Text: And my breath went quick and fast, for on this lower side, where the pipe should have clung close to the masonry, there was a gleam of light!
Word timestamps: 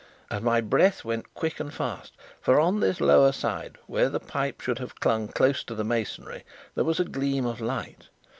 And 0.31 0.43
my 0.43 0.61
breath 0.61 1.05
went 1.05 1.31
quick 1.35 1.59
and 1.59 1.71
fast, 1.71 2.17
for 2.41 2.59
on 2.59 2.79
this 2.79 2.99
lower 2.99 3.31
side, 3.31 3.77
where 3.85 4.09
the 4.09 4.19
pipe 4.19 4.59
should 4.59 4.79
have 4.79 4.99
clung 4.99 5.27
close 5.27 5.63
to 5.65 5.75
the 5.75 5.83
masonry, 5.85 6.43
there 6.73 6.83
was 6.85 6.99
a 6.99 7.05
gleam 7.05 7.45
of 7.45 7.61
light! 7.61 8.09